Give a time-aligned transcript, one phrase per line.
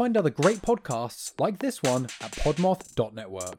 [0.00, 3.58] find other great podcasts like this one at podmoth.network.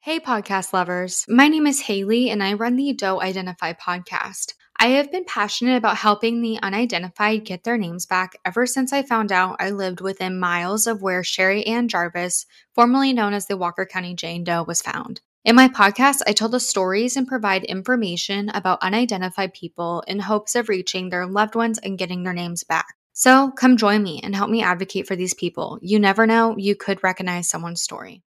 [0.00, 1.24] Hey, podcast lovers.
[1.26, 4.52] My name is Haley, and I run the Doe Identify podcast.
[4.78, 9.04] I have been passionate about helping the unidentified get their names back ever since I
[9.04, 13.56] found out I lived within miles of where Sherri Ann Jarvis, formerly known as the
[13.56, 15.22] Walker County Jane Doe, was found.
[15.48, 20.54] In my podcast, I tell the stories and provide information about unidentified people in hopes
[20.54, 22.88] of reaching their loved ones and getting their names back.
[23.14, 25.78] So come join me and help me advocate for these people.
[25.80, 28.22] You never know, you could recognize someone's story.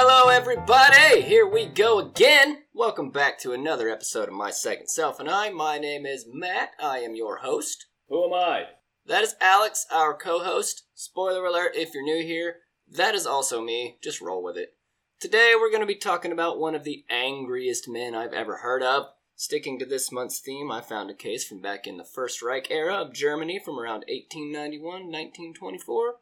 [0.00, 1.22] Hello, everybody!
[1.22, 2.58] Here we go again.
[2.72, 5.50] Welcome back to another episode of My Second Self and I.
[5.50, 6.70] My name is Matt.
[6.80, 7.86] I am your host.
[8.08, 8.66] Who am I?
[9.06, 10.84] That is Alex, our co host.
[10.94, 13.98] Spoiler alert if you're new here, that is also me.
[14.00, 14.76] Just roll with it.
[15.18, 18.84] Today, we're going to be talking about one of the angriest men I've ever heard
[18.84, 19.06] of.
[19.34, 22.70] Sticking to this month's theme, I found a case from back in the First Reich
[22.70, 26.14] era of Germany from around 1891 1924.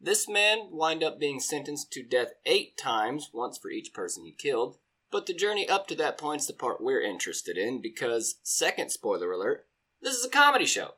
[0.00, 4.32] This man wind up being sentenced to death eight times, once for each person he
[4.32, 4.78] killed.
[5.10, 9.32] But the journey up to that point's the part we're interested in because, second spoiler
[9.32, 9.66] alert,
[10.00, 10.94] this is a comedy show.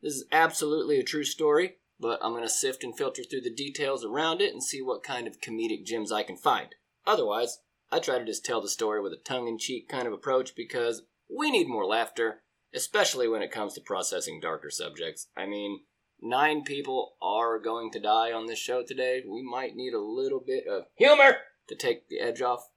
[0.00, 3.54] This is absolutely a true story, but I'm going to sift and filter through the
[3.54, 6.74] details around it and see what kind of comedic gems I can find.
[7.06, 7.58] Otherwise,
[7.90, 10.54] I try to just tell the story with a tongue in cheek kind of approach
[10.54, 15.28] because we need more laughter, especially when it comes to processing darker subjects.
[15.36, 15.80] I mean,
[16.20, 19.22] nine people are going to die on this show today.
[19.26, 21.38] We might need a little bit of humor
[21.68, 22.68] to take the edge off.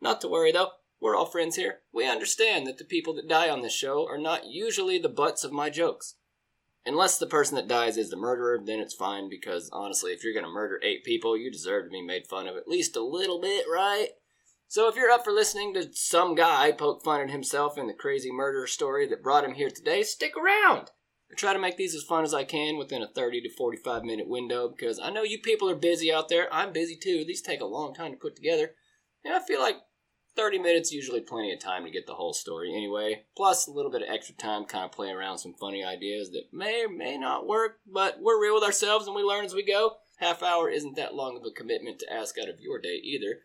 [0.00, 1.80] Not to worry though, we're all friends here.
[1.92, 5.44] We understand that the people that die on this show are not usually the butts
[5.44, 6.16] of my jokes.
[6.84, 10.34] Unless the person that dies is the murderer, then it's fine because honestly, if you're
[10.34, 13.40] gonna murder eight people, you deserve to be made fun of at least a little
[13.40, 14.08] bit, right?
[14.66, 17.92] So if you're up for listening to some guy poke fun at himself in the
[17.92, 20.90] crazy murder story that brought him here today, stick around!
[21.32, 24.04] I try to make these as fun as I can within a 30 to 45
[24.04, 26.52] minute window because I know you people are busy out there.
[26.52, 27.24] I'm busy too.
[27.26, 28.72] These take a long time to put together.
[29.24, 29.76] And I feel like
[30.36, 33.24] 30 minutes usually plenty of time to get the whole story anyway.
[33.34, 36.52] Plus a little bit of extra time kind of playing around some funny ideas that
[36.52, 39.64] may or may not work, but we're real with ourselves and we learn as we
[39.64, 39.96] go.
[40.18, 43.40] Half hour isn't that long of a commitment to ask out of your day either.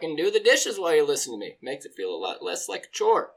[0.00, 2.68] Can do the dishes while you listen to me, makes it feel a lot less
[2.68, 3.32] like a chore.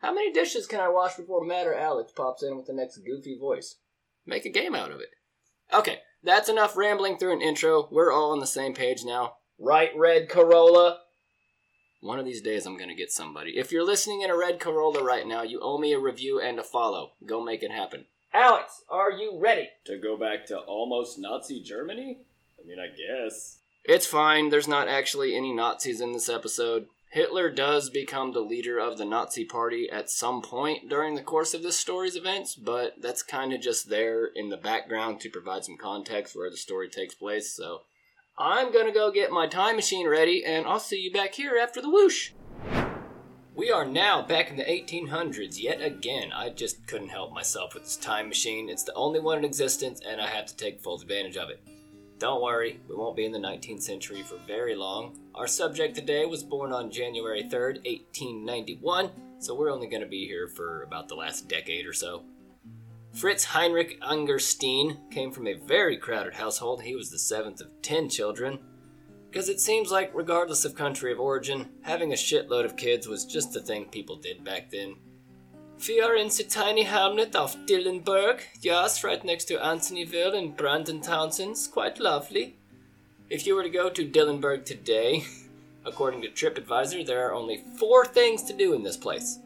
[0.00, 2.98] How many dishes can I wash before Matt or Alex pops in with the next
[2.98, 3.76] goofy voice?
[4.24, 5.10] Make a game out of it.
[5.72, 7.88] Okay, that's enough rambling through an intro.
[7.90, 9.34] We're all on the same page now.
[9.58, 11.00] Right, Red Corolla?
[12.00, 13.58] One of these days I'm gonna get somebody.
[13.58, 16.58] If you're listening in a Red Corolla right now, you owe me a review and
[16.58, 17.12] a follow.
[17.26, 18.06] Go make it happen.
[18.32, 19.68] Alex, are you ready?
[19.86, 22.18] To go back to almost Nazi Germany?
[22.62, 23.58] I mean, I guess.
[23.84, 26.86] It's fine, there's not actually any Nazis in this episode.
[27.10, 31.54] Hitler does become the leader of the Nazi Party at some point during the course
[31.54, 35.64] of this story's events, but that's kind of just there in the background to provide
[35.64, 37.82] some context where the story takes place, so
[38.38, 41.80] I'm gonna go get my time machine ready, and I'll see you back here after
[41.80, 42.32] the whoosh.
[43.54, 46.30] We are now back in the 1800s yet again.
[46.32, 48.68] I just couldn't help myself with this time machine.
[48.68, 51.60] It's the only one in existence, and I have to take full advantage of it.
[52.18, 55.16] Don't worry, we won't be in the 19th century for very long.
[55.36, 60.26] Our subject today was born on January 3rd, 1891, so we're only going to be
[60.26, 62.24] here for about the last decade or so.
[63.12, 66.82] Fritz Heinrich Angerstein came from a very crowded household.
[66.82, 68.58] He was the seventh of ten children.
[69.30, 73.24] Because it seems like, regardless of country of origin, having a shitload of kids was
[73.24, 74.96] just the thing people did back then.
[75.86, 81.00] We are in the tiny hamlet of Dillenburg, yes, right next to Anthonyville and Brandon
[81.00, 81.52] Townsend.
[81.52, 82.56] It's quite lovely.
[83.30, 85.24] If you were to go to Dillenburg today,
[85.86, 89.38] according to TripAdvisor, there are only four things to do in this place.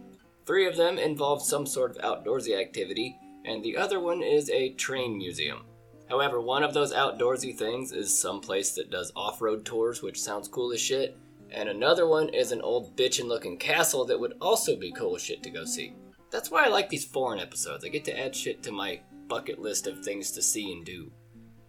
[0.46, 4.70] Three of them involve some sort of outdoorsy activity, and the other one is a
[4.70, 5.64] train museum.
[6.08, 10.20] However, one of those outdoorsy things is some place that does off road tours, which
[10.20, 11.16] sounds cool as shit,
[11.50, 15.22] and another one is an old bitchin' looking castle that would also be cool as
[15.22, 15.94] shit to go see.
[16.32, 17.84] That's why I like these foreign episodes.
[17.84, 21.12] I get to add shit to my bucket list of things to see and do.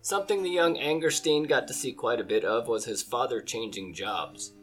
[0.01, 3.93] Something the young Angerstein got to see quite a bit of was his father changing
[3.93, 4.53] jobs.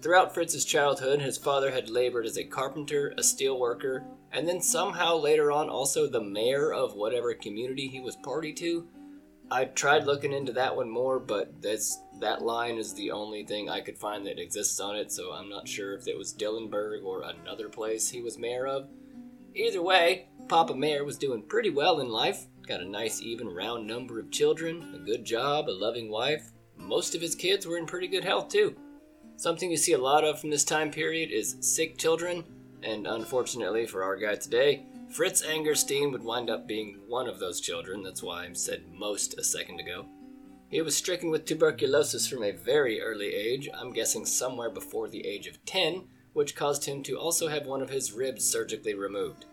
[0.00, 4.60] Throughout Fritz's childhood, his father had labored as a carpenter, a steel worker, and then
[4.60, 8.88] somehow later on also the mayor of whatever community he was party to.
[9.50, 13.68] I tried looking into that one more, but that's that line is the only thing
[13.68, 17.04] I could find that exists on it, so I'm not sure if it was Dillenburg
[17.04, 18.88] or another place he was mayor of.
[19.54, 22.46] Either way, Papa Mayor was doing pretty well in life.
[22.66, 26.52] Got a nice, even, round number of children, a good job, a loving wife.
[26.76, 28.76] Most of his kids were in pretty good health, too.
[29.36, 32.44] Something you see a lot of from this time period is sick children,
[32.82, 37.60] and unfortunately for our guy today, Fritz Angerstein would wind up being one of those
[37.60, 38.02] children.
[38.02, 40.06] That's why I said most a second ago.
[40.68, 45.26] He was stricken with tuberculosis from a very early age, I'm guessing somewhere before the
[45.26, 49.46] age of 10, which caused him to also have one of his ribs surgically removed.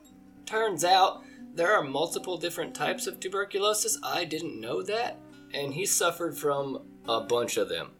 [0.45, 1.23] Turns out
[1.53, 3.99] there are multiple different types of tuberculosis.
[4.03, 5.17] I didn't know that,
[5.53, 7.91] and he suffered from a bunch of them.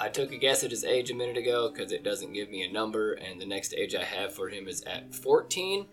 [0.00, 2.64] I took a guess at his age a minute ago because it doesn't give me
[2.64, 5.86] a number, and the next age I have for him is at 14,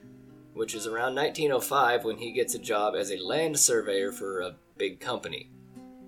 [0.53, 4.55] which is around 1905 when he gets a job as a land surveyor for a
[4.77, 5.51] big company.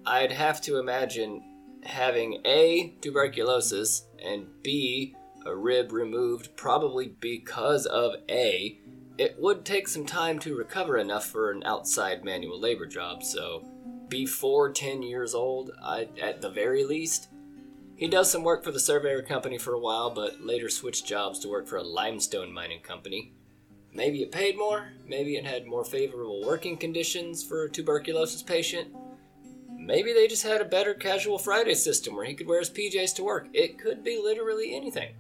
[0.06, 1.44] I'd have to imagine
[1.84, 5.16] having A, tuberculosis, and B,
[5.46, 8.80] a rib removed probably because of A.
[9.18, 13.66] It would take some time to recover enough for an outside manual labor job, so
[14.08, 17.30] before 10 years old, I, at the very least.
[17.96, 21.40] He does some work for the surveyor company for a while, but later switched jobs
[21.40, 23.34] to work for a limestone mining company.
[23.94, 28.90] Maybe it paid more, maybe it had more favorable working conditions for a tuberculosis patient.
[29.78, 33.16] Maybe they just had a better casual Friday system where he could wear his PJs
[33.16, 33.48] to work.
[33.54, 35.14] It could be literally anything.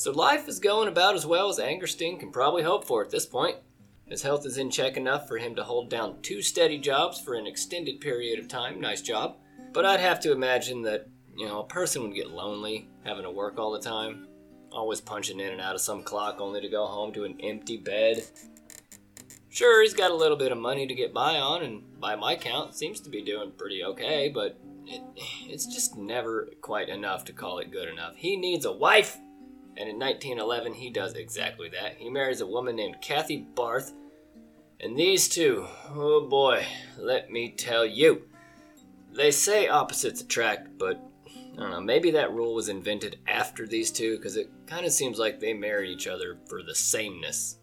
[0.00, 3.26] So life is going about as well as Angerstein can probably hope for at this
[3.26, 3.56] point.
[4.06, 7.34] His health is in check enough for him to hold down two steady jobs for
[7.34, 8.80] an extended period of time.
[8.80, 9.36] Nice job.
[9.74, 11.06] But I'd have to imagine that,
[11.36, 14.26] you know, a person would get lonely having to work all the time,
[14.72, 17.76] always punching in and out of some clock only to go home to an empty
[17.76, 18.24] bed.
[19.50, 22.36] Sure, he's got a little bit of money to get by on, and by my
[22.36, 25.02] count, seems to be doing pretty okay, but it,
[25.46, 28.16] it's just never quite enough to call it good enough.
[28.16, 29.18] He needs a wife!
[29.80, 31.96] And in 1911, he does exactly that.
[31.96, 33.94] He marries a woman named Kathy Barth.
[34.78, 36.66] And these two, oh boy,
[36.98, 38.28] let me tell you.
[39.14, 43.90] They say opposites attract, but I don't know, maybe that rule was invented after these
[43.90, 47.56] two, because it kind of seems like they married each other for the sameness.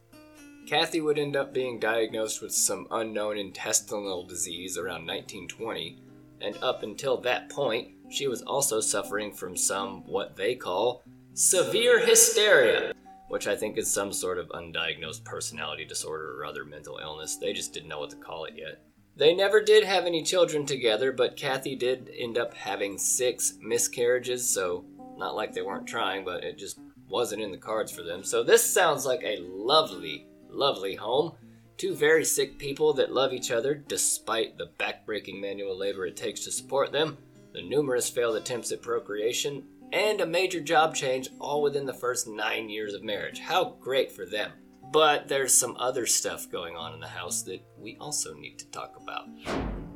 [0.65, 6.01] Kathy would end up being diagnosed with some unknown intestinal disease around 1920,
[6.41, 11.03] and up until that point, she was also suffering from some what they call
[11.37, 12.93] severe hysteria,
[13.27, 17.35] which I think is some sort of undiagnosed personality disorder or other mental illness.
[17.35, 18.81] They just didn't know what to call it yet.
[19.15, 24.49] They never did have any children together, but Kathy did end up having six miscarriages,
[24.49, 24.83] so
[25.15, 28.23] not like they weren't trying, but it just wasn't in the cards for them.
[28.23, 31.33] So this sounds like a lovely, lovely home.
[31.77, 36.43] Two very sick people that love each other despite the backbreaking manual labor it takes
[36.45, 37.15] to support them,
[37.53, 42.27] the numerous failed attempts at procreation, and a major job change all within the first
[42.27, 43.39] nine years of marriage.
[43.39, 44.51] How great for them.
[44.91, 48.67] But there's some other stuff going on in the house that we also need to
[48.67, 49.27] talk about.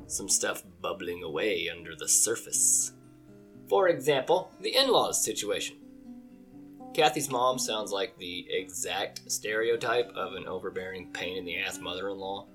[0.08, 2.92] Some stuff bubbling away under the surface.
[3.70, 5.78] For example, the in laws situation.
[6.94, 12.10] Kathy's mom sounds like the exact stereotype of an overbearing, pain in the ass mother
[12.10, 12.48] in law.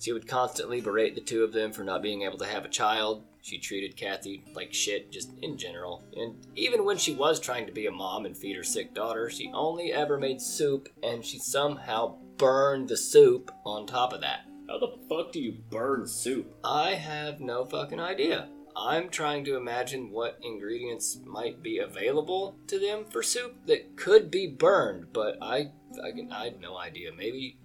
[0.00, 2.68] She would constantly berate the two of them for not being able to have a
[2.68, 3.24] child.
[3.44, 6.02] She treated Kathy like shit, just in general.
[6.16, 9.28] And even when she was trying to be a mom and feed her sick daughter,
[9.28, 14.46] she only ever made soup, and she somehow burned the soup on top of that.
[14.66, 16.56] How the fuck do you burn soup?
[16.64, 18.48] I have no fucking idea.
[18.74, 24.30] I'm trying to imagine what ingredients might be available to them for soup that could
[24.30, 25.70] be burned, but I,
[26.02, 27.10] I, can, I had no idea.
[27.12, 27.58] Maybe,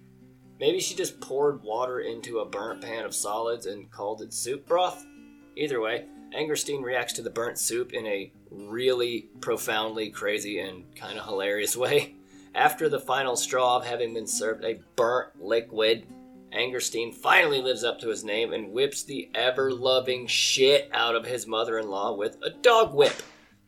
[0.58, 4.66] maybe she just poured water into a burnt pan of solids and called it soup
[4.66, 5.06] broth.
[5.60, 11.18] Either way, Angerstein reacts to the burnt soup in a really profoundly crazy and kind
[11.18, 12.14] of hilarious way.
[12.54, 16.06] After the final straw of having been served a burnt liquid,
[16.54, 21.26] Angerstein finally lives up to his name and whips the ever loving shit out of
[21.26, 23.22] his mother in law with a dog whip.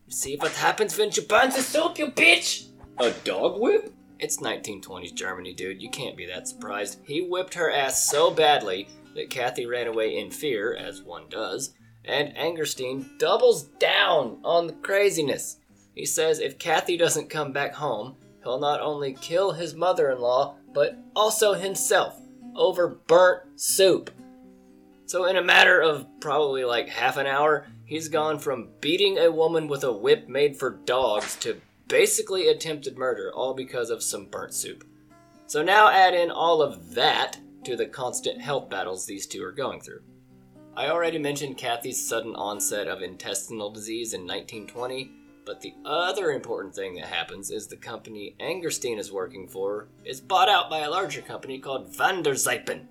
[0.08, 2.68] See what happens when you burn the soup, you bitch!
[3.00, 3.92] A dog whip?
[4.18, 5.82] It's 1920s Germany, dude.
[5.82, 7.00] You can't be that surprised.
[7.02, 11.74] He whipped her ass so badly that Kathy ran away in fear, as one does,
[12.04, 15.58] and Angerstein doubles down on the craziness.
[15.94, 20.20] He says if Kathy doesn't come back home, he'll not only kill his mother in
[20.20, 22.18] law, but also himself
[22.54, 24.10] over burnt soup.
[25.06, 29.30] So, in a matter of probably like half an hour, he's gone from beating a
[29.30, 34.26] woman with a whip made for dogs to basically attempted murder, all because of some
[34.26, 34.84] burnt soup.
[35.46, 39.52] So, now add in all of that to the constant health battles these two are
[39.52, 40.00] going through.
[40.74, 45.12] I already mentioned Kathy's sudden onset of intestinal disease in 1920,
[45.44, 50.22] but the other important thing that happens is the company Angerstein is working for is
[50.22, 52.86] bought out by a larger company called Van der Zijpen.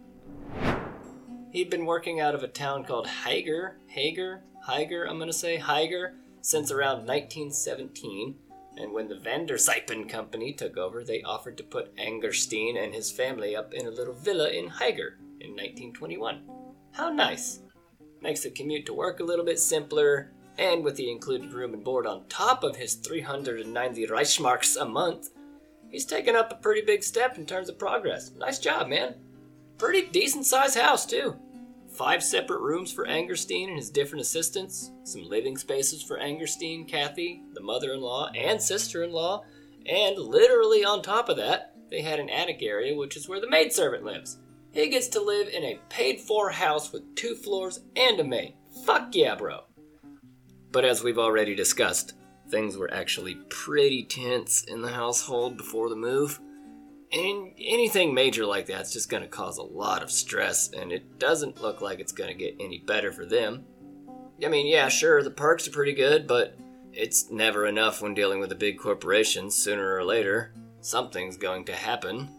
[1.51, 6.13] He'd been working out of a town called Hager, Hager, Hager, I'm gonna say Hager,
[6.41, 8.35] since around 1917.
[8.77, 12.93] And when the Van der Zijpen company took over, they offered to put Angerstein and
[12.93, 16.43] his family up in a little villa in Hager in 1921.
[16.91, 17.61] How nice!
[18.21, 21.83] Makes the commute to work a little bit simpler, and with the included room and
[21.83, 25.29] board on top of his 390 Reichsmarks a month,
[25.89, 28.31] he's taken up a pretty big step in terms of progress.
[28.37, 29.15] Nice job, man.
[29.79, 31.35] Pretty decent sized house, too.
[31.91, 37.41] Five separate rooms for Angerstein and his different assistants, some living spaces for Angerstein, Kathy,
[37.53, 39.43] the mother in law, and sister in law,
[39.85, 43.49] and literally on top of that, they had an attic area which is where the
[43.49, 44.37] maidservant lives.
[44.71, 48.55] He gets to live in a paid for house with two floors and a maid.
[48.85, 49.65] Fuck yeah, bro.
[50.71, 52.13] But as we've already discussed,
[52.49, 56.39] things were actually pretty tense in the household before the move.
[57.11, 61.19] And anything major like that's just going to cause a lot of stress, and it
[61.19, 63.65] doesn't look like it's going to get any better for them.
[64.43, 66.57] I mean, yeah, sure, the perks are pretty good, but
[66.93, 69.51] it's never enough when dealing with a big corporation.
[69.51, 72.29] Sooner or later, something's going to happen.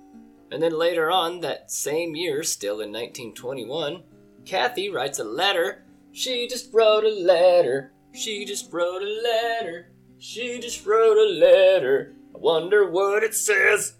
[0.52, 4.02] And then later on, that same year, still in 1921,
[4.44, 5.85] Kathy writes a letter.
[6.12, 7.92] She just wrote a letter.
[8.12, 9.92] She just wrote a letter.
[10.18, 12.12] She just wrote a letter.
[12.35, 13.94] I wonder what it says.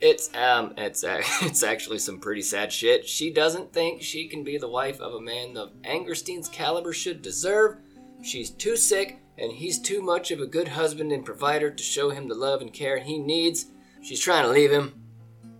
[0.00, 3.08] It's um, it's it's actually some pretty sad shit.
[3.08, 7.22] She doesn't think she can be the wife of a man of Angerstein's caliber should
[7.22, 7.76] deserve.
[8.22, 12.10] She's too sick, and he's too much of a good husband and provider to show
[12.10, 13.66] him the love and care he needs.
[14.02, 15.01] She's trying to leave him.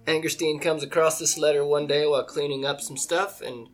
[0.07, 3.69] Angerstein comes across this letter one day while cleaning up some stuff, and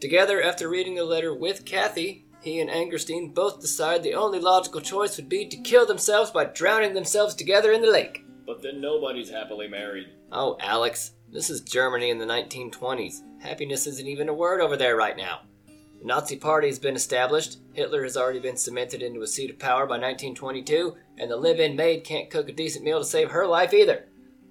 [0.00, 4.80] together, after reading the letter with Kathy, he and Angerstein both decide the only logical
[4.80, 8.24] choice would be to kill themselves by drowning themselves together in the lake.
[8.46, 10.08] But then nobody's happily married.
[10.30, 13.22] Oh, Alex, this is Germany in the 1920s.
[13.40, 15.40] Happiness isn't even a word over there right now.
[15.66, 19.58] The Nazi Party has been established, Hitler has already been cemented into a seat of
[19.58, 23.30] power by 1922, and the live in maid can't cook a decent meal to save
[23.30, 24.04] her life either.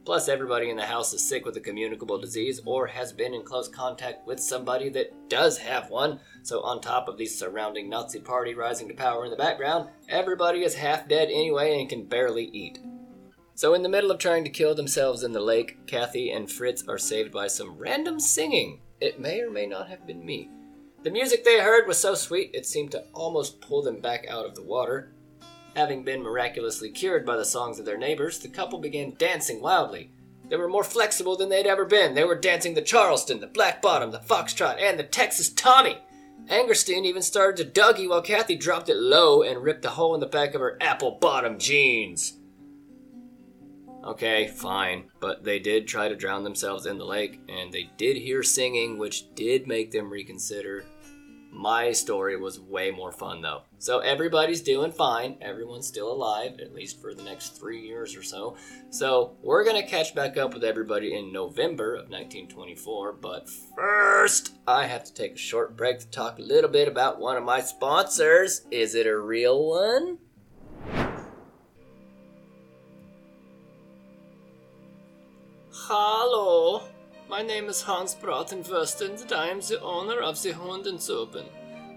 [0.05, 3.41] Plus, everybody in the house is sick with a communicable disease or has been in
[3.41, 6.19] close contact with somebody that does have one.
[6.43, 10.63] So, on top of the surrounding Nazi party rising to power in the background, everybody
[10.63, 12.77] is half dead anyway and can barely eat.
[13.55, 16.87] So, in the middle of trying to kill themselves in the lake, Kathy and Fritz
[16.87, 18.81] are saved by some random singing.
[19.01, 20.51] It may or may not have been me.
[21.01, 24.45] The music they heard was so sweet it seemed to almost pull them back out
[24.45, 25.14] of the water.
[25.75, 30.09] Having been miraculously cured by the songs of their neighbors, the couple began dancing wildly.
[30.49, 32.13] They were more flexible than they'd ever been.
[32.13, 35.97] They were dancing the Charleston, the Black Bottom, the Foxtrot, and the Texas Tommy.
[36.47, 40.21] Angerstein even started to Dougie while Kathy dropped it low and ripped a hole in
[40.21, 42.37] the back of her apple bottom jeans.
[44.03, 48.17] Okay, fine, but they did try to drown themselves in the lake, and they did
[48.17, 50.85] hear singing, which did make them reconsider.
[51.55, 53.61] My story was way more fun though.
[53.79, 55.37] So everybody's doing fine.
[55.39, 58.57] Everyone's still alive, at least for the next three years or so.
[58.89, 63.13] So we're gonna catch back up with everybody in November of 1924.
[63.13, 67.21] But first, I have to take a short break to talk a little bit about
[67.21, 68.63] one of my sponsors.
[68.69, 70.17] Is it a real one?
[75.87, 76.24] Hallo,
[77.29, 81.45] my name is Hans Bratenwurst and I am the owner of the Hundensuppen.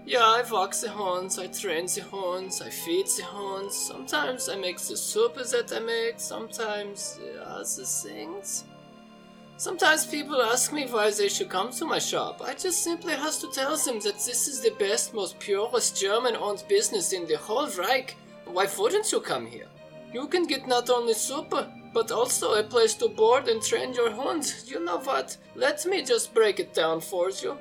[0.05, 3.75] Yeah, I walk the horns, I train the horns, I feed the horns.
[3.75, 8.63] Sometimes I make the soup that I make, sometimes other things.
[9.57, 12.41] Sometimes people ask me why they should come to my shop.
[12.43, 16.63] I just simply have to tell them that this is the best, most purest German-owned
[16.67, 18.15] business in the whole Reich.
[18.45, 19.67] Why wouldn't you come here?
[20.11, 21.53] You can get not only soup,
[21.93, 24.69] but also a place to board and train your horns.
[24.69, 25.37] You know what?
[25.55, 27.57] Let me just break it down for you.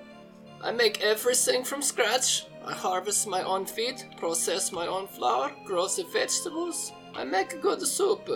[0.63, 2.47] I make everything from scratch.
[2.65, 6.93] I harvest my own feed, process my own flour, grow the vegetables.
[7.15, 8.29] I make good soup.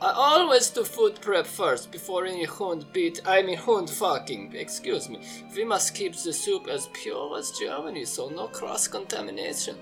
[0.00, 5.08] I always do food prep first before any hund beat, I mean hund fucking, excuse
[5.08, 5.20] me.
[5.54, 9.76] We must keep the soup as pure as Germany, so no cross contamination.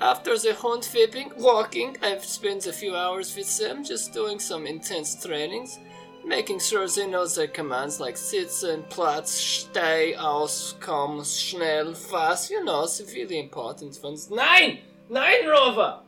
[0.00, 4.66] After the hunt whipping, walking, I've spent a few hours with them just doing some
[4.66, 5.78] intense trainings,
[6.24, 12.64] making sure they know their commands like sitzen, Platz, stay, aus, komm, schnell, fast, you
[12.64, 14.30] know, the really important ones.
[14.30, 14.80] Nine!
[15.08, 16.00] Nine, Rover!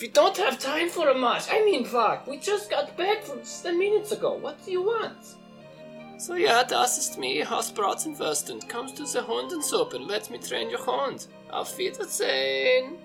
[0.00, 1.44] We don't have time for a march.
[1.50, 4.34] I mean, fuck, we just got back from just 10 minutes ago.
[4.34, 5.36] What do you want?
[6.18, 8.68] So yeah, das ist me, Haus Bratzenfesten.
[8.68, 11.26] Kommst du the Hundensuppe and so, let me train your Hund.
[11.50, 12.98] Auf Wiedersehen.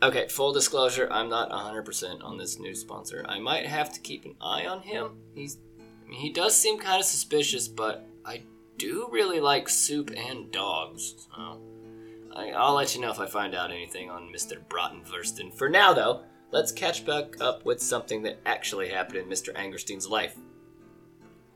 [0.00, 3.24] Okay, full disclosure, I'm not 100% on this new sponsor.
[3.28, 5.16] I might have to keep an eye on him.
[5.34, 5.58] He's
[6.08, 8.42] I mean, he does seem kind of suspicious, but I
[8.78, 11.26] do really like soup and dogs.
[11.36, 11.60] So
[12.34, 14.58] I, I'll let you know if I find out anything on Mr.
[14.68, 15.52] Brattenwursten.
[15.52, 19.52] For now, though, let's catch back up with something that actually happened in Mr.
[19.54, 20.34] Angerstein's life.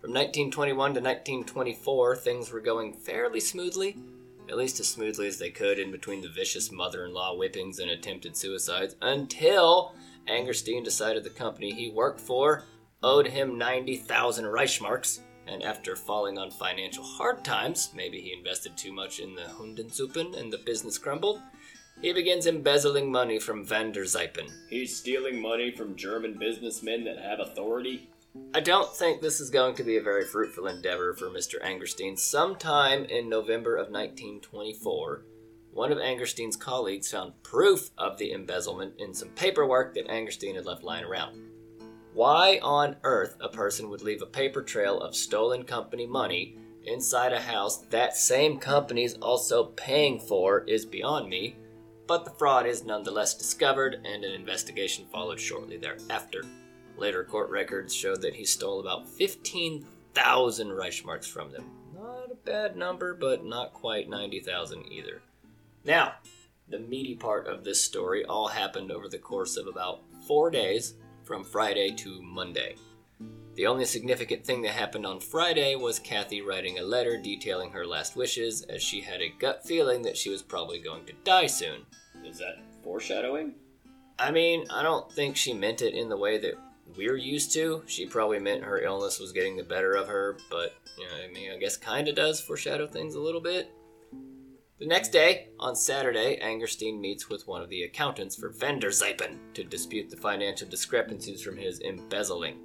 [0.00, 3.96] From 1921 to 1924, things were going fairly smoothly,
[4.49, 7.78] at least as smoothly as they could in between the vicious mother in law whippings
[7.78, 9.94] and attempted suicides, until
[10.28, 12.64] Angerstein decided the company he worked for
[13.02, 18.92] owed him 90,000 Reichsmarks, and after falling on financial hard times, maybe he invested too
[18.92, 21.40] much in the Hundensuppen and the business crumbled,
[22.00, 24.50] he begins embezzling money from Van der Zijpen.
[24.68, 28.08] He's stealing money from German businessmen that have authority.
[28.55, 31.61] I don't think this is going to be a very fruitful endeavor for Mr.
[31.62, 32.19] Angerstein.
[32.19, 35.25] Sometime in November of 1924,
[35.71, 40.65] one of Angerstein's colleagues found proof of the embezzlement in some paperwork that Angerstein had
[40.65, 41.41] left lying around.
[42.15, 47.33] Why on earth a person would leave a paper trail of stolen company money inside
[47.35, 51.57] a house that same company's also paying for is beyond me,
[52.07, 56.45] but the fraud is nonetheless discovered and an investigation followed shortly thereafter.
[57.02, 61.64] Later court records showed that he stole about 15,000 Reichsmarks from them.
[61.92, 65.21] Not a bad number, but not quite 90,000 either.
[65.85, 66.14] Now,
[66.68, 70.94] the meaty part of this story all happened over the course of about four days,
[71.25, 72.76] from Friday to Monday.
[73.56, 77.85] The only significant thing that happened on Friday was Kathy writing a letter detailing her
[77.85, 81.47] last wishes, as she had a gut feeling that she was probably going to die
[81.47, 81.85] soon.
[82.25, 83.54] Is that foreshadowing?
[84.21, 86.54] I mean, I don't think she meant it in the way that
[86.96, 87.82] we're used to.
[87.87, 91.32] She probably meant her illness was getting the better of her, but, you know, I
[91.32, 93.70] mean, I guess kinda does foreshadow things a little bit.
[94.78, 98.90] The next day, on Saturday, Angerstein meets with one of the accountants for Van der
[98.90, 102.59] to dispute the financial discrepancies from his embezzling.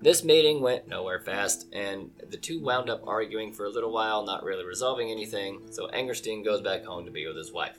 [0.00, 4.24] This meeting went nowhere fast, and the two wound up arguing for a little while,
[4.24, 7.78] not really resolving anything, so Angerstein goes back home to be with his wife.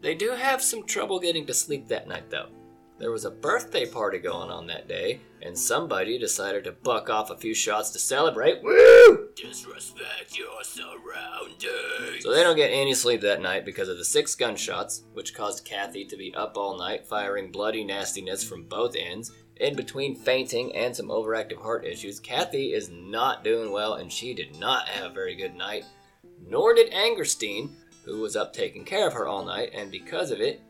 [0.00, 2.48] They do have some trouble getting to sleep that night, though.
[3.00, 7.30] There was a birthday party going on that day, and somebody decided to buck off
[7.30, 8.62] a few shots to celebrate.
[8.62, 9.30] Woo!
[9.34, 12.22] Disrespect your surroundings.
[12.22, 15.64] So they don't get any sleep that night because of the six gunshots, which caused
[15.64, 19.32] Kathy to be up all night firing bloody nastiness from both ends.
[19.56, 24.34] In between fainting and some overactive heart issues, Kathy is not doing well and she
[24.34, 25.86] did not have a very good night.
[26.46, 27.70] Nor did Angerstein,
[28.04, 30.60] who was up taking care of her all night, and because of it,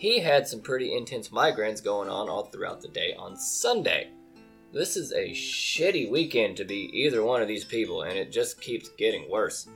[0.00, 4.08] he had some pretty intense migraines going on all throughout the day on Sunday.
[4.72, 8.62] This is a shitty weekend to be either one of these people, and it just
[8.62, 9.68] keeps getting worse.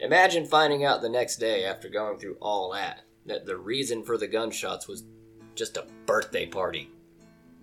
[0.00, 4.18] Imagine finding out the next day after going through all that that the reason for
[4.18, 5.04] the gunshots was
[5.54, 6.90] just a birthday party.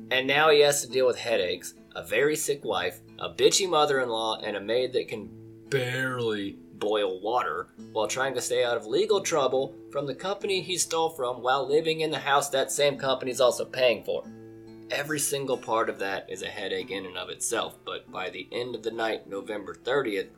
[0.10, 4.00] And now he has to deal with headaches, a very sick wife, a bitchy mother
[4.00, 5.30] in law, and a maid that can
[5.70, 10.78] barely boil water while trying to stay out of legal trouble from the company he
[10.78, 14.24] stole from while living in the house that same company is also paying for.
[14.90, 18.48] Every single part of that is a headache in and of itself, but by the
[18.52, 20.30] end of the night, November 30th,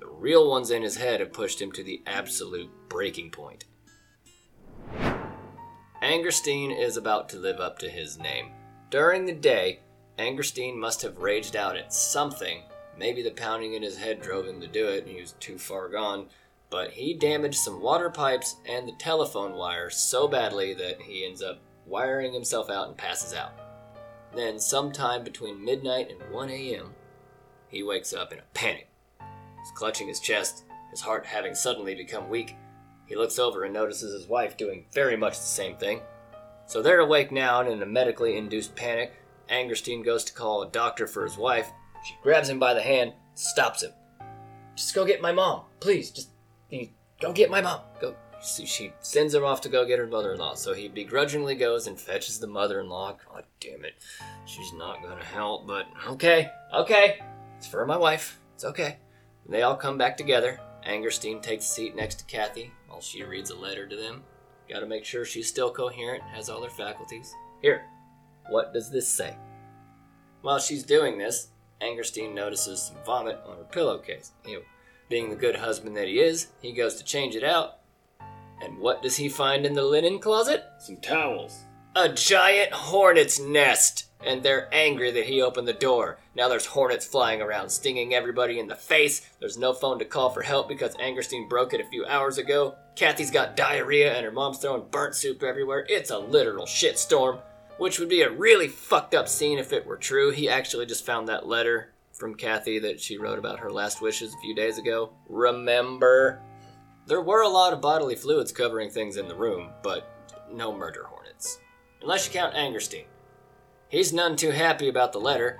[0.00, 3.64] the real ones in his head have pushed him to the absolute breaking point.
[6.02, 8.50] Angerstein is about to live up to his name.
[8.90, 9.80] During the day,
[10.18, 12.62] Angerstein must have raged out at something.
[12.98, 15.58] Maybe the pounding in his head drove him to do it, and he was too
[15.58, 16.26] far gone.
[16.70, 21.42] But he damaged some water pipes and the telephone wire so badly that he ends
[21.42, 23.52] up wiring himself out and passes out.
[24.34, 26.94] Then, sometime between midnight and 1 a.m.,
[27.68, 28.88] he wakes up in a panic.
[29.20, 32.56] He's clutching his chest, his heart having suddenly become weak.
[33.06, 36.02] He looks over and notices his wife doing very much the same thing.
[36.66, 39.14] So they're awake now and in a medically induced panic.
[39.48, 41.70] Angerstein goes to call a doctor for his wife.
[42.04, 43.92] She grabs him by the hand, stops him.
[44.74, 46.10] Just go get my mom, please.
[46.10, 46.30] Just
[47.20, 47.80] go get my mom.
[48.00, 48.14] Go.
[48.40, 50.54] She sends him off to go get her mother-in-law.
[50.54, 53.16] So he begrudgingly goes and fetches the mother-in-law.
[53.28, 53.94] God damn it,
[54.46, 55.66] she's not gonna help.
[55.66, 57.18] But okay, okay,
[57.56, 58.38] it's for my wife.
[58.54, 58.98] It's okay.
[59.44, 60.60] And they all come back together.
[60.86, 64.22] Angerstein takes a seat next to Kathy while she reads a letter to them.
[64.70, 67.34] Gotta make sure she's still coherent, has all her faculties.
[67.60, 67.84] Here,
[68.50, 69.36] what does this say?
[70.42, 71.48] While she's doing this,
[71.80, 74.32] Angerstein notices some vomit on her pillowcase.
[74.46, 74.62] Ew.
[75.08, 77.78] Being the good husband that he is, he goes to change it out.
[78.62, 80.64] And what does he find in the linen closet?
[80.78, 81.60] Some towels.
[81.94, 84.08] A giant hornet's nest!
[84.24, 86.18] and they're angry that he opened the door.
[86.34, 89.28] Now there's hornets flying around, stinging everybody in the face.
[89.38, 92.74] There's no phone to call for help because Angerstein broke it a few hours ago.
[92.96, 95.86] Kathy's got diarrhea and her mom's throwing burnt soup everywhere.
[95.88, 97.40] It's a literal shitstorm,
[97.78, 100.30] which would be a really fucked up scene if it were true.
[100.30, 104.34] He actually just found that letter from Kathy that she wrote about her last wishes
[104.34, 105.12] a few days ago.
[105.28, 106.40] Remember?
[107.06, 110.10] There were a lot of bodily fluids covering things in the room, but
[110.52, 111.58] no murder hornets.
[112.02, 113.04] Unless you count Angerstein.
[113.88, 115.58] He's none too happy about the letter.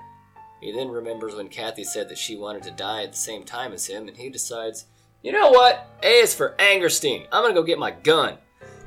[0.61, 3.71] He then remembers when Kathy said that she wanted to die at the same time
[3.71, 4.85] as him, and he decides,
[5.23, 5.87] you know what?
[6.03, 7.25] A is for Angerstein.
[7.31, 8.37] I'm gonna go get my gun.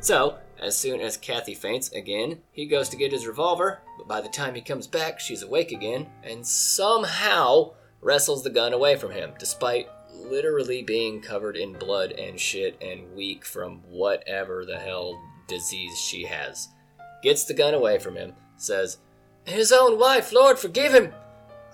[0.00, 4.20] So, as soon as Kathy faints again, he goes to get his revolver, but by
[4.20, 9.10] the time he comes back, she's awake again, and somehow wrestles the gun away from
[9.10, 15.20] him, despite literally being covered in blood and shit and weak from whatever the hell
[15.48, 16.68] disease she has.
[17.22, 18.98] Gets the gun away from him, says,
[19.44, 21.12] His own wife, Lord, forgive him!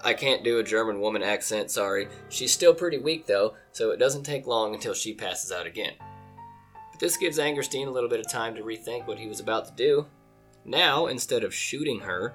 [0.03, 2.09] I can't do a German woman accent, sorry.
[2.29, 5.95] She's still pretty weak though, so it doesn't take long until she passes out again.
[6.99, 9.73] This gives Angerstein a little bit of time to rethink what he was about to
[9.73, 10.07] do.
[10.65, 12.35] Now, instead of shooting her,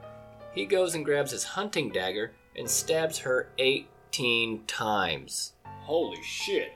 [0.53, 5.53] he goes and grabs his hunting dagger and stabs her 18 times.
[5.65, 6.71] Holy shit.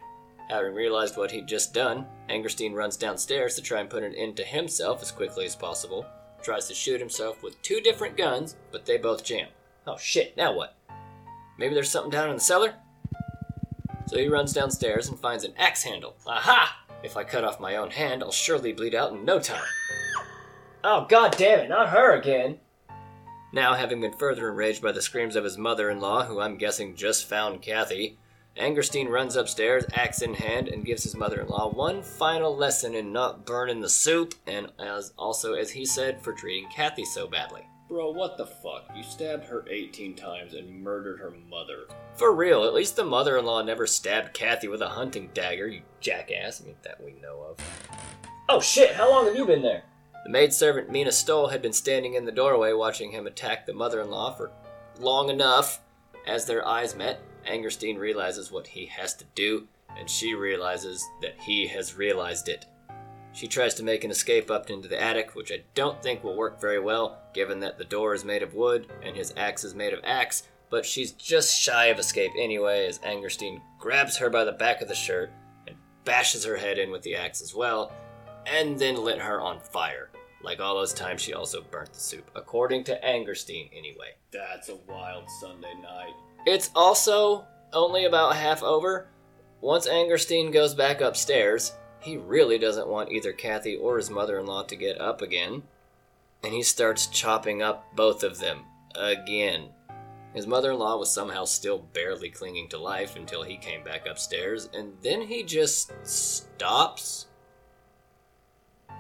[0.49, 4.37] Having realized what he'd just done, Angerstein runs downstairs to try and put an end
[4.37, 6.05] to himself as quickly as possible.
[6.41, 9.47] Tries to shoot himself with two different guns, but they both jam.
[9.85, 10.75] Oh shit, now what?
[11.57, 12.75] Maybe there's something down in the cellar?
[14.07, 16.15] So he runs downstairs and finds an axe handle.
[16.25, 16.86] Aha!
[17.03, 19.63] If I cut off my own hand, I'll surely bleed out in no time.
[20.83, 22.59] Oh, god damn it, not her again!
[23.53, 26.57] Now, having been further enraged by the screams of his mother in law, who I'm
[26.57, 28.17] guessing just found Kathy,
[28.57, 32.95] Angerstein runs upstairs, axe in hand, and gives his mother in law one final lesson
[32.95, 37.27] in not burning the soup, and as also, as he said, for treating Kathy so
[37.27, 37.67] badly.
[37.89, 38.89] Bro, what the fuck?
[38.93, 41.85] You stabbed her 18 times and murdered her mother.
[42.15, 45.67] For real, at least the mother in law never stabbed Kathy with a hunting dagger,
[45.67, 46.61] you jackass.
[46.61, 47.57] I mean, that we know of.
[48.49, 49.83] Oh shit, how long have you been there?
[50.25, 54.01] The maidservant Mina Stoll had been standing in the doorway watching him attack the mother
[54.01, 54.51] in law for
[54.99, 55.79] long enough.
[56.25, 59.65] As their eyes met, Angerstein realizes what he has to do,
[59.97, 62.65] and she realizes that he has realized it.
[63.37, 66.35] She tries to make an escape up into the attic, which I don't think will
[66.35, 69.75] work very well, given that the door is made of wood and his axe is
[69.75, 74.43] made of axe, but she's just shy of escape anyway as Angerstein grabs her by
[74.43, 75.29] the back of the shirt
[75.67, 77.91] and bashes her head in with the axe as well,
[78.47, 80.09] and then lit her on fire.
[80.41, 84.15] Like all those times she also burnt the soup, according to Angerstein anyway.
[84.31, 86.15] That's a wild Sunday night.
[86.47, 89.09] It's also only about half over.
[89.61, 94.45] Once Angerstein goes back upstairs, he really doesn't want either Kathy or his mother in
[94.45, 95.63] law to get up again,
[96.43, 99.69] and he starts chopping up both of them again.
[100.33, 104.05] His mother in law was somehow still barely clinging to life until he came back
[104.05, 107.27] upstairs, and then he just stops,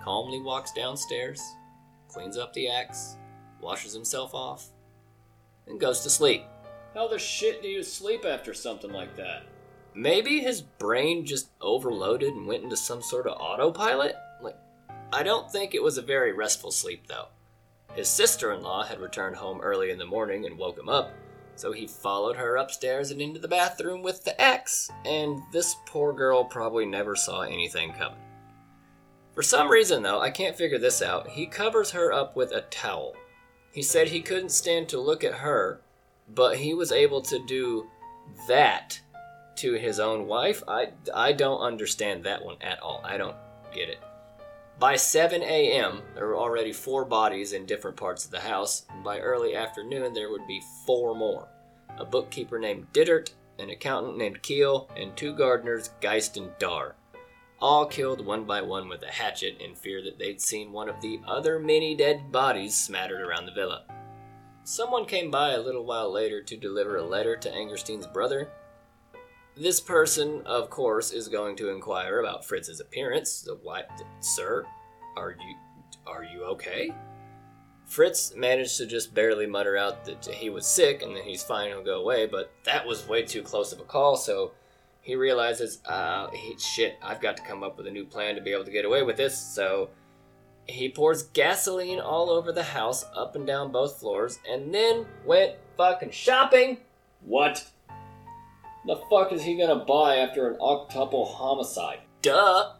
[0.03, 1.41] calmly walks downstairs,
[2.07, 3.17] cleans up the axe,
[3.61, 4.69] washes himself off,
[5.67, 6.43] and goes to sleep.
[6.93, 9.43] How the shit do you sleep after something like that?
[9.97, 14.15] Maybe his brain just overloaded and went into some sort of autopilot?
[14.43, 14.55] Like,
[15.11, 17.29] I don't think it was a very restful sleep, though.
[17.95, 21.13] His sister in law had returned home early in the morning and woke him up,
[21.55, 26.13] so he followed her upstairs and into the bathroom with the axe, and this poor
[26.13, 28.19] girl probably never saw anything coming.
[29.33, 32.61] For some reason, though, I can't figure this out, he covers her up with a
[32.69, 33.15] towel.
[33.73, 35.81] He said he couldn't stand to look at her,
[36.35, 37.87] but he was able to do
[38.47, 39.01] that
[39.57, 40.63] to his own wife.
[40.67, 43.01] I, I don't understand that one at all.
[43.03, 43.35] I don't
[43.73, 43.99] get it.
[44.79, 49.03] By 7 a.m., there were already four bodies in different parts of the house, and
[49.03, 51.47] by early afternoon, there would be four more
[51.99, 56.95] a bookkeeper named Dittert, an accountant named Keel, and two gardeners, Geist and Dar.
[57.59, 61.01] All killed one by one with a hatchet in fear that they'd seen one of
[61.01, 63.83] the other many dead bodies smattered around the villa.
[64.63, 68.49] Someone came by a little while later to deliver a letter to Angerstein's brother.
[69.59, 73.41] This person, of course, is going to inquire about Fritz's appearance.
[73.41, 73.89] The what,
[74.19, 74.65] sir?
[75.15, 75.55] Are you
[76.05, 76.93] are you okay?
[77.85, 81.69] Fritz managed to just barely mutter out that he was sick and that he's fine,
[81.69, 84.51] he'll go away, but that was way too close of a call, so
[85.01, 88.41] he realizes, uh, he, shit, I've got to come up with a new plan to
[88.41, 89.89] be able to get away with this, so
[90.65, 95.55] he pours gasoline all over the house, up and down both floors, and then went
[95.77, 96.79] fucking shopping.
[97.21, 97.65] What?
[98.87, 101.99] The fuck is he gonna buy after an octuple homicide?
[102.21, 102.71] Duh!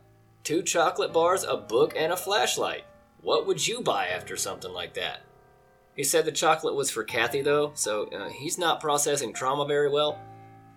[0.46, 2.86] Two chocolate bars, a book, and a flashlight.
[3.22, 5.24] What would you buy after something like that?
[5.98, 9.90] He said the chocolate was for Kathy, though, so uh, he's not processing trauma very
[9.90, 10.18] well.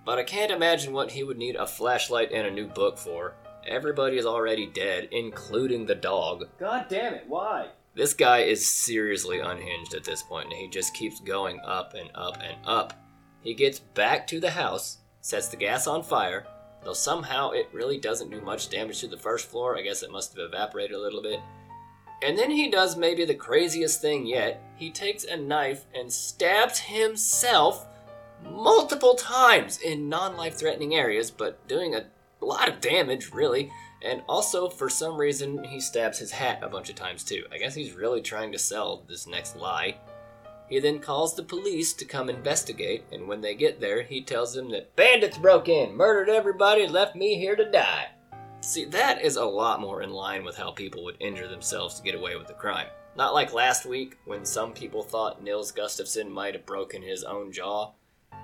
[0.04, 3.34] But I can't imagine what he would need a flashlight and a new book for.
[3.68, 6.48] Everybody is already dead, including the dog.
[6.58, 7.68] God damn it, why?
[7.94, 12.10] This guy is seriously unhinged at this point, and he just keeps going up and
[12.16, 12.94] up and up.
[13.42, 16.46] He gets back to the house, sets the gas on fire,
[16.84, 19.76] though somehow it really doesn't do much damage to the first floor.
[19.76, 21.40] I guess it must have evaporated a little bit.
[22.22, 24.62] And then he does maybe the craziest thing yet.
[24.76, 27.86] He takes a knife and stabs himself
[28.44, 32.04] multiple times in non life threatening areas, but doing a
[32.40, 33.70] lot of damage, really.
[34.02, 37.44] And also, for some reason, he stabs his hat a bunch of times too.
[37.52, 39.96] I guess he's really trying to sell this next lie.
[40.70, 44.54] He then calls the police to come investigate, and when they get there, he tells
[44.54, 48.06] them that bandits broke in, murdered everybody, left me here to die.
[48.60, 52.02] See, that is a lot more in line with how people would injure themselves to
[52.04, 52.86] get away with the crime.
[53.16, 57.50] Not like last week, when some people thought Nils Gustafsson might have broken his own
[57.50, 57.92] jaw.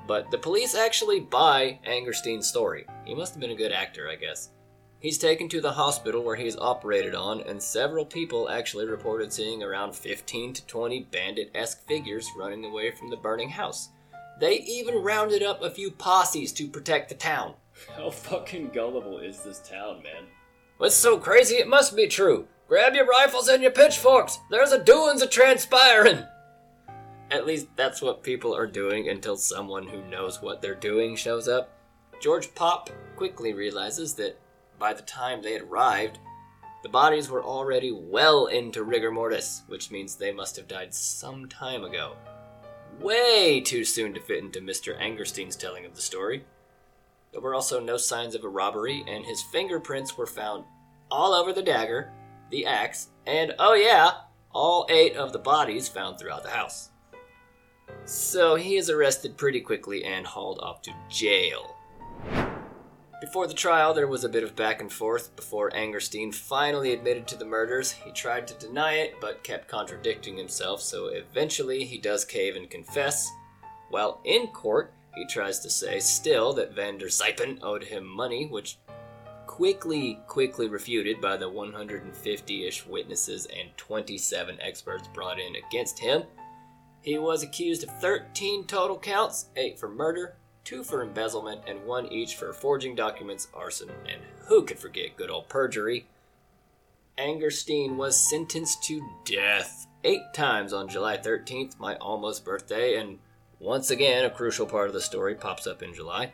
[0.08, 2.86] But the police actually buy Angerstein's story.
[3.04, 4.50] He must have been a good actor, I guess.
[5.06, 9.62] He's taken to the hospital where he's operated on, and several people actually reported seeing
[9.62, 13.90] around 15 to 20 bandit esque figures running away from the burning house.
[14.40, 17.54] They even rounded up a few posses to protect the town.
[17.96, 20.24] How fucking gullible is this town, man?
[20.78, 22.48] What's so crazy it must be true.
[22.66, 24.40] Grab your rifles and your pitchforks.
[24.50, 26.24] There's a doings a transpiring.
[27.30, 31.46] At least that's what people are doing until someone who knows what they're doing shows
[31.46, 31.70] up.
[32.20, 34.36] George Popp quickly realizes that
[34.78, 36.18] by the time they had arrived,
[36.82, 41.48] the bodies were already well into rigor mortis, which means they must have died some
[41.48, 42.16] time ago.
[43.00, 44.98] Way too soon to fit into Mr.
[44.98, 46.44] Angerstein's telling of the story.
[47.32, 50.64] There were also no signs of a robbery, and his fingerprints were found
[51.10, 52.12] all over the dagger,
[52.50, 54.12] the axe, and oh yeah,
[54.52, 56.90] all eight of the bodies found throughout the house.
[58.04, 61.75] So he is arrested pretty quickly and hauled off to jail.
[63.18, 67.26] Before the trial, there was a bit of back and forth before Angerstein finally admitted
[67.28, 67.90] to the murders.
[67.90, 72.68] He tried to deny it, but kept contradicting himself, so eventually he does cave and
[72.68, 73.30] confess.
[73.88, 78.48] While in court, he tries to say still that Van der Zijpen owed him money,
[78.48, 78.76] which
[79.46, 86.24] quickly, quickly refuted by the 150 ish witnesses and 27 experts brought in against him.
[87.00, 92.12] He was accused of 13 total counts 8 for murder, 2 for embezzlement, and 1
[92.12, 96.06] each for forging documents, arson, and who could forget good old perjury?
[97.16, 103.18] Angerstein was sentenced to death eight times on July 13th, my almost birthday, and
[103.60, 106.32] once again, a crucial part of the story pops up in July.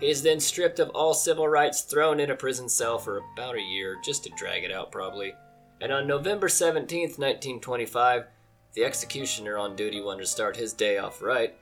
[0.00, 3.56] He is then stripped of all civil rights, thrown in a prison cell for about
[3.56, 5.34] a year, just to drag it out probably.
[5.80, 8.24] And on November 17th, 1925,
[8.74, 11.54] the executioner on duty wanted to start his day off right.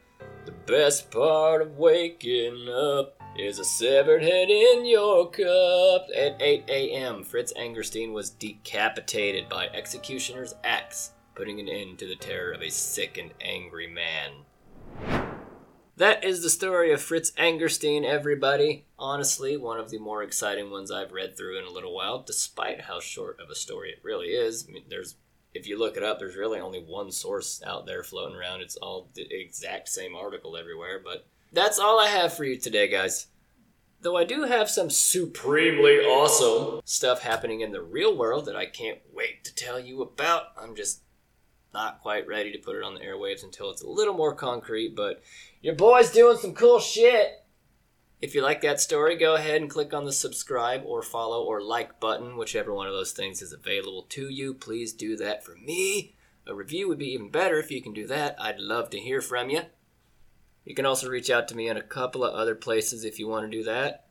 [0.44, 6.08] The best part of waking up is a severed head in your cup.
[6.16, 12.16] At 8 a.m., Fritz Angerstein was decapitated by executioner's axe, putting an end to the
[12.16, 14.44] terror of a sick and angry man.
[15.96, 18.86] That is the story of Fritz Angerstein, everybody.
[18.98, 22.82] Honestly, one of the more exciting ones I've read through in a little while, despite
[22.82, 24.66] how short of a story it really is.
[24.68, 25.16] I mean, there's
[25.58, 28.60] if you look it up, there's really only one source out there floating around.
[28.60, 32.86] It's all the exact same article everywhere, but that's all I have for you today,
[32.86, 33.26] guys.
[34.00, 38.66] Though I do have some supremely awesome stuff happening in the real world that I
[38.66, 40.44] can't wait to tell you about.
[40.56, 41.02] I'm just
[41.74, 44.94] not quite ready to put it on the airwaves until it's a little more concrete,
[44.94, 45.20] but
[45.60, 47.44] your boy's doing some cool shit.
[48.20, 51.62] If you like that story, go ahead and click on the subscribe or follow or
[51.62, 54.54] like button, whichever one of those things is available to you.
[54.54, 56.16] Please do that for me.
[56.44, 58.34] A review would be even better if you can do that.
[58.40, 59.62] I'd love to hear from you.
[60.64, 63.28] You can also reach out to me in a couple of other places if you
[63.28, 64.08] want to do that.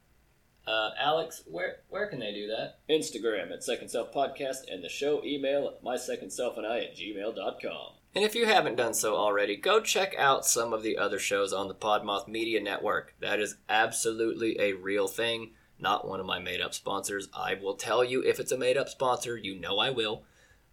[0.65, 2.79] Uh, Alex, where where can they do that?
[2.89, 7.96] Instagram at Second Self Podcast and the show email at mysecondselfandI at gmail.com.
[8.15, 11.53] And if you haven't done so already, go check out some of the other shows
[11.53, 13.13] on the Podmoth Media Network.
[13.19, 17.29] That is absolutely a real thing, not one of my made up sponsors.
[17.33, 20.23] I will tell you if it's a made up sponsor, you know I will.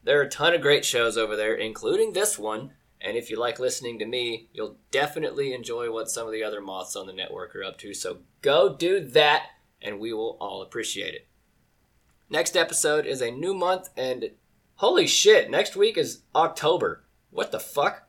[0.05, 2.73] There are a ton of great shows over there, including this one.
[3.01, 6.63] And if you like listening to me, you'll definitely enjoy what some of the other
[6.63, 7.93] moths on the network are up to.
[7.93, 9.43] So go do that,
[9.83, 11.27] and we will all appreciate it.
[12.31, 14.31] Next episode is a new month, and
[14.77, 17.04] holy shit, next week is October.
[17.35, 18.09] What the fuck?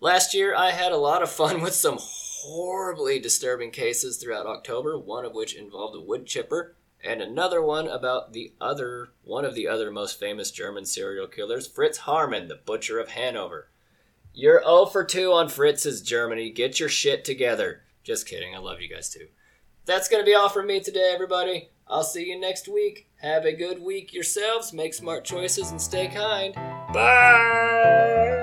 [0.00, 4.98] Last year, I had a lot of fun with some horribly disturbing cases throughout October,
[4.98, 9.54] one of which involved a wood chipper, and another one about the other, one of
[9.54, 13.68] the other most famous German serial killers, Fritz Haarmann, the Butcher of Hanover.
[14.34, 16.50] You're 0 for 2 on Fritz's Germany.
[16.50, 17.82] Get your shit together.
[18.02, 18.52] Just kidding.
[18.54, 19.28] I love you guys too.
[19.84, 21.70] That's going to be all from me today, everybody.
[21.86, 23.08] I'll see you next week.
[23.22, 24.72] Have a good week yourselves.
[24.72, 26.52] Make smart choices and stay kind.
[26.92, 28.35] Bye.